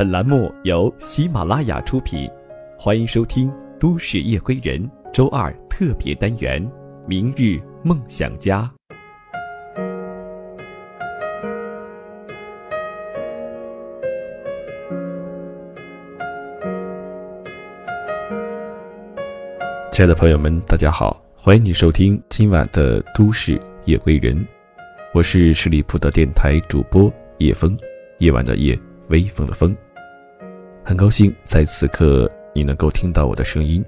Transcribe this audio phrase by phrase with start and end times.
[0.00, 2.26] 本栏目由喜马拉雅出品，
[2.78, 6.66] 欢迎收听《都市夜归人》周二特别单元
[7.06, 8.62] 《明日梦想家》。
[19.92, 24.34] 亲爱的朋友们，大家好，欢迎你收听今晚的《都市夜归人》，
[25.12, 27.76] 我是十里铺的电台主播叶枫，
[28.16, 28.80] 夜晚的夜，
[29.10, 29.76] 微风的风。
[30.82, 33.84] 很高兴在此刻你能够听到我的声音。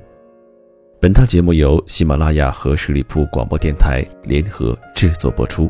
[1.00, 5.68] 本档节目由喜马拉雅和十里铺广播电台联合制作播出。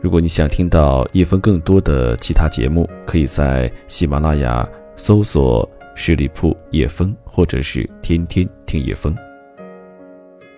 [0.00, 9.14] 如果你想听到叶枫更多的其他节目，可以在喜马拉雅搜索“十里铺叶枫”或者是“天天听叶枫”。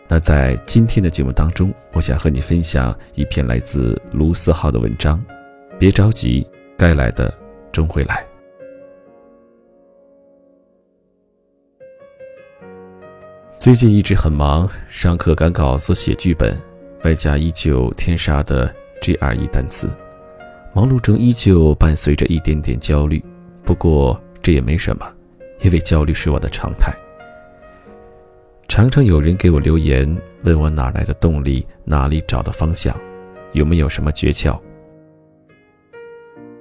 [0.09, 5.23] 那在今天的节目当中，我想和你分享一篇来自卢思浩的文章。
[5.79, 6.47] 别着急，
[6.79, 7.33] 该来的
[7.70, 8.25] 终会来。
[13.65, 16.55] 最近一直很忙，上课赶稿子、写剧本，
[17.03, 19.89] 外加依旧天杀的 GRE 单词，
[20.75, 23.25] 忙碌中依旧伴随着一点点焦虑。
[23.65, 25.11] 不过这也没什么，
[25.62, 26.93] 因为焦虑是我的常态。
[28.69, 32.95] 常常有人给我留言，问我哪来的动力，哪里找的方向，
[33.53, 34.61] 有没有什么诀窍。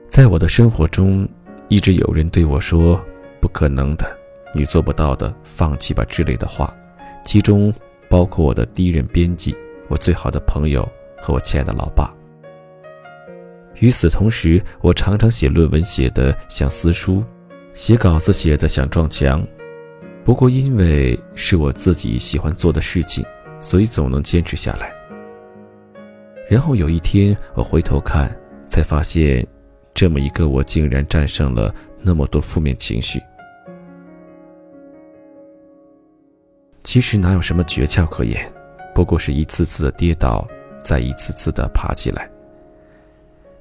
[0.08, 1.28] 在我的生活中，
[1.68, 2.98] 一直有人对我说
[3.42, 4.10] ：“不可能的，
[4.56, 6.74] 你做不到的，放弃吧”之类的话。
[7.24, 7.74] 其中
[8.10, 9.56] 包括我的第一任编辑、
[9.88, 10.88] 我最好的朋友
[11.22, 12.14] 和我亲爱的老爸。
[13.80, 17.24] 与此同时，我常常写论文写得像撕书，
[17.74, 19.46] 写稿子写得像撞墙。
[20.24, 23.26] 不过，因为是我自己喜欢做的事情，
[23.60, 24.94] 所以总能坚持下来。
[26.48, 28.34] 然后有一天，我回头看，
[28.68, 29.46] 才发现，
[29.94, 33.20] 这么一个我竟然战胜了那么多负面情绪。
[36.84, 38.52] 其实哪有什么诀窍可言，
[38.94, 40.48] 不过是一次次的跌倒，
[40.84, 42.30] 再一次次的爬起来。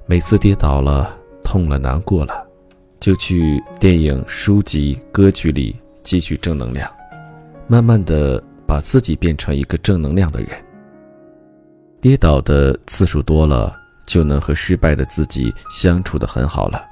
[0.05, 2.45] 每次跌倒了、痛了、难过了，
[2.99, 6.91] 就去电影、书籍、歌曲里汲取正能量，
[7.67, 10.49] 慢慢的把自己变成一个正能量的人。
[12.01, 13.73] 跌倒的次数多了，
[14.05, 16.85] 就能和失败的自己相处的很好了，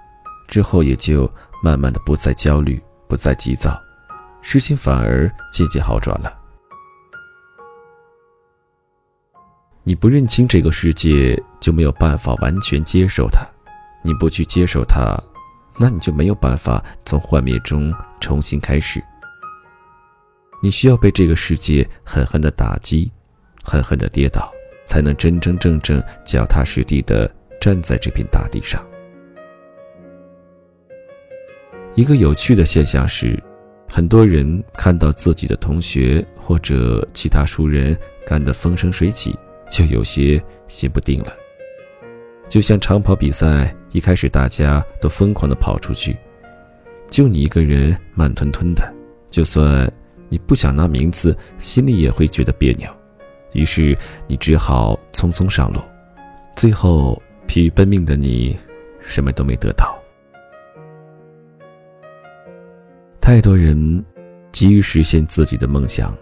[0.47, 1.29] 之后也就
[1.61, 3.77] 慢慢的不再焦虑，不再急躁。
[4.41, 6.37] 事情反而渐渐好转了。
[9.83, 13.41] 你不认清这个世界，就没有办法完全接受它；
[14.03, 15.17] 你不去接受它，
[15.77, 19.03] 那你就没有办法从幻灭中重新开始。
[20.61, 23.11] 你需要被这个世界狠狠的打击，
[23.63, 24.51] 狠狠的跌倒，
[24.85, 28.85] 才能真真正正脚踏实地的站在这片大地上。
[31.95, 33.41] 一个有趣的现象是。
[33.93, 39.37] 很多人看到自己的同学或者其他熟人干得风生水起，
[39.69, 41.33] 就有些心不定了。
[42.47, 46.15] 就像长跑比赛，一开始大家都疯狂地跑出去，
[47.09, 48.81] 就你一个人慢吞吞的。
[49.29, 49.91] 就算
[50.29, 52.89] 你不想拿名次，心里也会觉得别扭。
[53.51, 55.81] 于是你只好匆匆上路，
[56.55, 58.55] 最后疲于奔命的你，
[59.01, 60.00] 什么都没得到。
[63.21, 64.03] 太多人
[64.51, 66.13] 急于实现自己的梦想，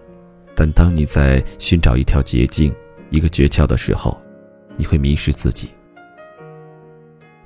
[0.54, 2.76] 但当你在寻找一条捷径、
[3.10, 4.16] 一个诀窍的时候，
[4.76, 5.70] 你会迷失自己。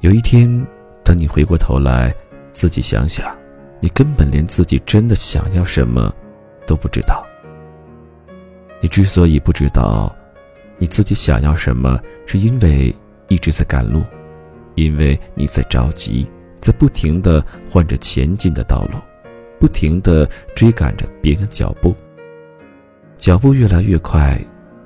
[0.01, 0.49] 有一天，
[1.03, 2.13] 当你回过头来，
[2.51, 3.33] 自己想想，
[3.79, 6.13] 你根本连自己真的想要什么
[6.65, 7.23] 都不知道。
[8.81, 10.13] 你之所以不知道
[10.79, 12.93] 你自己想要什么，是因为
[13.27, 14.03] 一直在赶路，
[14.73, 16.27] 因为你在着急，
[16.59, 18.97] 在不停的换着前进的道路。
[19.63, 21.95] 不停地追赶着别人脚步，
[23.15, 24.37] 脚步越来越快。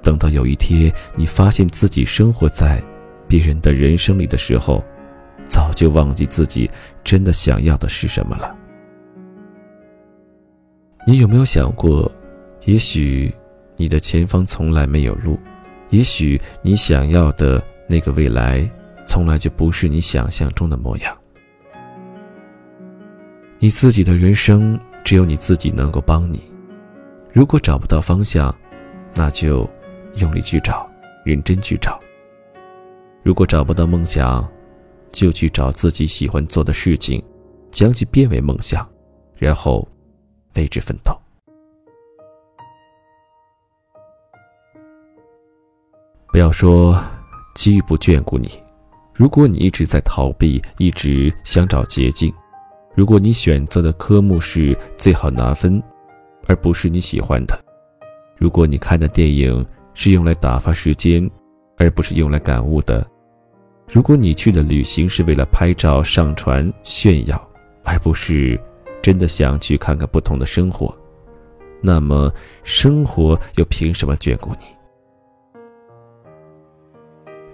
[0.03, 2.79] 等到有一天，你发现自己生活在
[3.27, 4.85] 别人的人生里的时候，
[5.49, 6.69] 早就忘记自己
[7.03, 8.55] 真的想要的是什么了。
[11.07, 12.11] 你有没有想过，
[12.65, 13.33] 也许
[13.77, 15.39] 你的前方从来没有路，
[15.89, 17.59] 也许你想要的
[17.89, 18.69] 那个未来，
[19.07, 21.17] 从来就不是你想象中的模样。
[23.59, 26.41] 你自己的人生只有你自己能够帮你。
[27.33, 28.55] 如果找不到方向，
[29.15, 29.67] 那就
[30.17, 30.87] 用力去找，
[31.25, 31.99] 认真去找。
[33.23, 34.47] 如果找不到梦想，
[35.11, 37.23] 就去找自己喜欢做的事情，
[37.71, 38.87] 将其变为梦想，
[39.35, 39.87] 然后
[40.55, 41.19] 为之奋斗。
[46.27, 47.03] 不要说
[47.55, 48.51] 机遇不眷顾你，
[49.13, 52.31] 如果你一直在逃避，一直想找捷径，
[52.97, 55.79] 如果你选择的科目是最好拿分，
[56.47, 57.55] 而不是你喜欢的，
[58.35, 59.63] 如果你看的电影
[59.93, 61.29] 是用来打发时间，
[61.77, 63.05] 而不是用来感悟的，
[63.87, 67.39] 如果你去的旅行是为了拍照、上传、炫耀，
[67.83, 68.59] 而不是
[68.99, 70.91] 真的想去看看不同的生活，
[71.83, 72.33] 那么
[72.63, 74.65] 生活又凭什么眷顾你？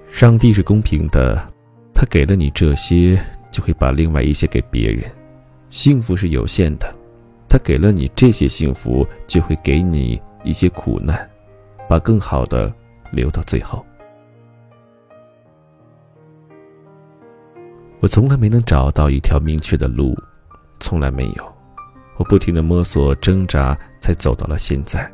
[0.09, 1.51] 上帝是公平的。
[1.93, 5.03] 他给了你这些，就会把另外一些给别人。
[5.73, 6.93] 幸福是有限的，
[7.49, 11.27] 他给了你这些幸福，就会给你一些苦难，
[11.89, 12.71] 把更好的
[13.11, 13.83] 留到最后。
[17.99, 20.15] 我从来没能找到一条明确的路，
[20.79, 21.53] 从来没有。
[22.17, 25.11] 我不停的摸索挣扎，才走到了现在。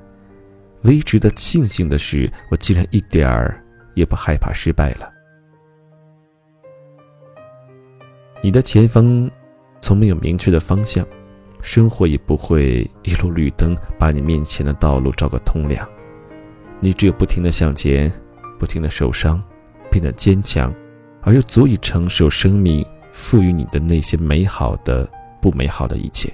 [0.82, 3.64] 唯一值得庆幸的是，我竟然一点儿
[3.94, 5.10] 也不害怕失败了。
[8.44, 9.32] 你的前方，
[9.82, 11.06] 从没有明确的方向，
[11.62, 15.88] 生活也不会一路绿灯把你面前的道路照个通亮。
[16.80, 18.12] 你只有不停的向前，
[18.58, 19.42] 不停的受伤，
[19.92, 20.74] 变得坚强，
[21.22, 25.10] 而又足以承受生命赋予你的那些美好的、
[25.42, 26.32] 不美好的一切。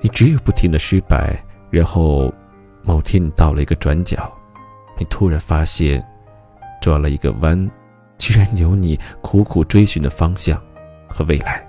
[0.00, 2.32] 你只有不停的失败，然后
[2.82, 4.32] 某天你到了一个转角，
[4.98, 6.04] 你突然发现，
[6.80, 7.70] 转了一个弯。
[8.18, 10.62] 居然有你苦苦追寻的方向
[11.10, 11.66] 和未来。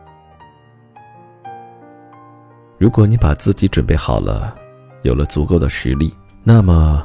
[2.78, 4.56] 如果你把自己准备好了，
[5.02, 7.04] 有了足够的实力，那么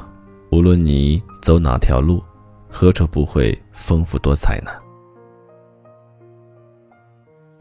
[0.51, 2.23] 无论你走哪条路，
[2.69, 4.71] 何愁不会丰富多彩呢？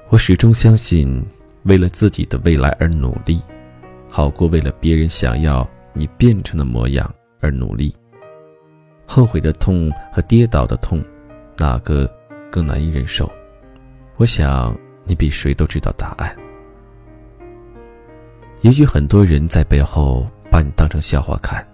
[0.08, 1.26] 我始终相信，
[1.64, 3.43] 为了自己的未来而努力，
[4.08, 7.94] 好过为了别人想要你变成的模样而努力。
[9.06, 11.02] 后悔的痛和跌倒的痛。
[11.58, 12.06] 哪个
[12.50, 13.32] 更难以忍受？
[14.16, 14.74] 我想
[15.04, 16.34] 你比谁都知道答案。
[18.62, 21.66] 也许很多人在背后把你当成笑话看，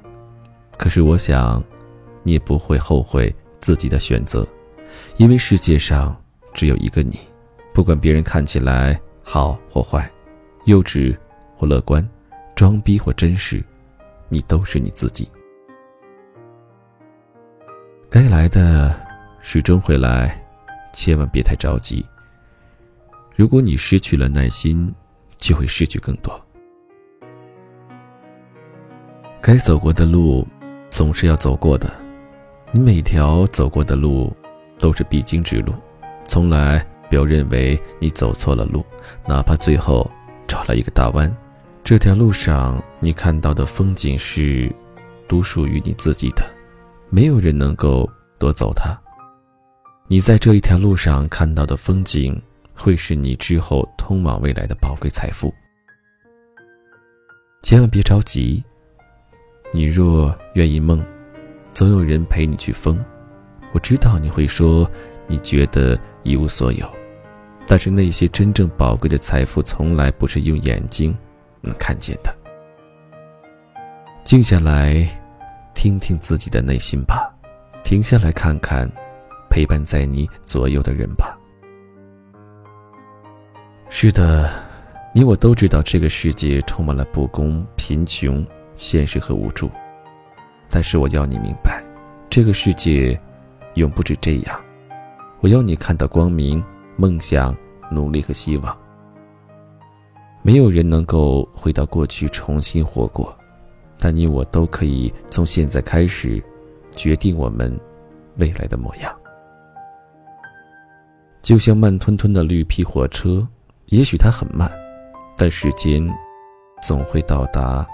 [0.76, 1.62] 可是我想，
[2.22, 4.46] 你也不会后悔自己的选择，
[5.18, 6.14] 因为世界上
[6.52, 7.18] 只有一个你。
[7.72, 10.10] 不管别人看起来好或坏，
[10.66, 11.16] 幼稚
[11.56, 12.06] 或乐观，
[12.54, 13.64] 装逼或真实，
[14.28, 15.30] 你都是你自己。
[18.10, 18.94] 该来的。
[19.44, 20.40] 始终会来，
[20.92, 22.06] 千万别太着急。
[23.34, 24.92] 如果你失去了耐心，
[25.36, 26.38] 就会失去更多。
[29.40, 30.46] 该走过的路，
[30.90, 31.92] 总是要走过的。
[32.70, 34.34] 你每条走过的路，
[34.78, 35.72] 都是必经之路。
[36.28, 38.84] 从来不要认为你走错了路，
[39.26, 40.08] 哪怕最后
[40.46, 41.34] 转了一个大弯，
[41.82, 44.70] 这条路上你看到的风景是
[45.26, 46.44] 独属于你自己的，
[47.10, 48.08] 没有人能够
[48.38, 48.96] 夺走它。
[50.06, 52.40] 你在这一条路上看到的风景，
[52.82, 55.54] 会是你之后通往未来的宝贵财富。
[57.62, 58.60] 千万别着急。
[59.72, 61.00] 你若愿意梦，
[61.72, 63.02] 总有人陪你去疯。
[63.72, 64.90] 我知道你会说，
[65.28, 66.86] 你觉得一无所有，
[67.68, 71.16] 但是那些真正宝贵的财富，从来不是用眼睛
[71.60, 72.34] 能看见的。
[74.24, 75.08] 静下来，
[75.72, 77.32] 听听自己的内心吧，
[77.84, 78.90] 停下来看看。
[79.48, 81.38] 陪伴在你左右的人吧。
[83.94, 84.50] 是的，
[85.12, 89.70] 你我都知道这个世界充满了不公、贫穷、现实和无助。
[90.70, 91.84] 但是我要你明白，
[92.30, 93.20] 这个世界
[93.74, 94.60] 永不止这样。
[95.40, 96.64] 我要你看到光明、
[96.96, 97.54] 梦想、
[97.90, 98.76] 努力和希望。
[100.40, 103.36] 没有人能够回到过去重新活过，
[103.98, 106.42] 但你我都可以从现在开始，
[106.92, 107.78] 决定我们
[108.36, 109.14] 未来的模样。
[111.42, 113.46] 就像慢吞吞的绿皮火车，
[113.92, 114.72] 也许它很慢，
[115.36, 116.02] 但时间
[116.80, 117.86] 总会到达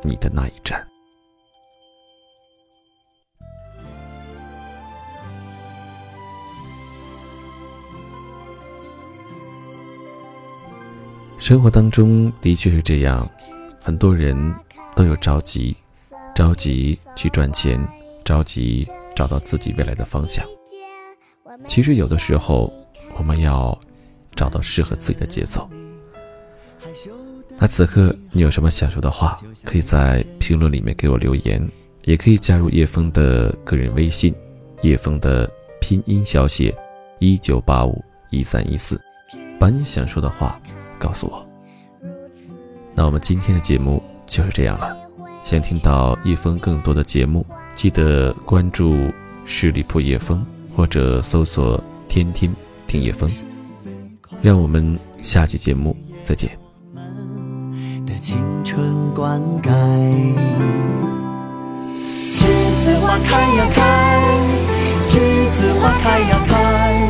[0.00, 0.86] 你的那一站。
[11.36, 13.28] 生活当中的确是这样，
[13.82, 14.54] 很多人
[14.94, 15.76] 都有着急，
[16.32, 17.76] 着急去赚钱，
[18.24, 20.46] 着急找到自己未来的方向。
[21.66, 22.72] 其实有的时候，
[23.18, 23.76] 我们要
[24.34, 25.68] 找到适合自己的节奏。
[27.56, 31.66] 那此刻你有什么想说的话，可以在评论里面给我留言，
[32.04, 34.34] 也可以加入叶枫的个人微信，
[34.82, 35.50] 叶枫的
[35.80, 36.74] 拼音小写
[37.18, 39.00] 一九八五一三一四，
[39.58, 40.60] 把你想说的话
[40.98, 41.48] 告诉我。
[42.94, 44.96] 那我们今天的节目就是这样了。
[45.42, 49.12] 想听到叶枫更多的节目，记得关注
[49.44, 50.44] 十里铺叶枫。
[50.76, 52.52] 或者搜索“天天
[52.88, 53.30] 听叶风”。
[54.44, 56.50] 让我们下期节目再见。
[58.04, 59.70] 的青春灌溉，
[62.34, 62.44] 栀
[62.84, 63.80] 子花开呀开，
[65.08, 65.18] 栀
[65.50, 67.08] 子花开呀开，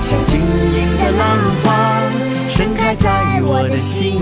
[0.00, 2.00] 像晶莹的浪花
[2.48, 4.20] 盛开在我的心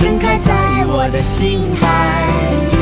[0.00, 2.79] 盛开在我的心海。